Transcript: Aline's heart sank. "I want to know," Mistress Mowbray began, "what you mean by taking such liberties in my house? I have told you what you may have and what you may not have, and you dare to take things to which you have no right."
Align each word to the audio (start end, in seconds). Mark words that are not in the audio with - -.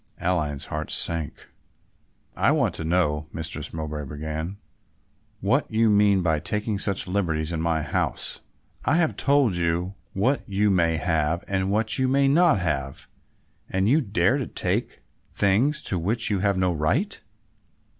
Aline's 0.19 0.65
heart 0.65 0.89
sank. 0.89 1.47
"I 2.35 2.49
want 2.53 2.73
to 2.73 2.83
know," 2.83 3.27
Mistress 3.31 3.71
Mowbray 3.71 4.05
began, 4.05 4.57
"what 5.41 5.69
you 5.69 5.91
mean 5.91 6.23
by 6.23 6.39
taking 6.39 6.79
such 6.79 7.05
liberties 7.07 7.51
in 7.51 7.61
my 7.61 7.83
house? 7.83 8.39
I 8.83 8.97
have 8.97 9.15
told 9.15 9.55
you 9.57 9.93
what 10.13 10.41
you 10.49 10.71
may 10.71 10.97
have 10.97 11.43
and 11.47 11.69
what 11.69 11.99
you 11.99 12.07
may 12.07 12.27
not 12.27 12.57
have, 12.57 13.05
and 13.69 13.87
you 13.87 14.01
dare 14.01 14.39
to 14.39 14.47
take 14.47 15.01
things 15.35 15.83
to 15.83 15.99
which 15.99 16.31
you 16.31 16.39
have 16.39 16.57
no 16.57 16.73
right." 16.73 17.21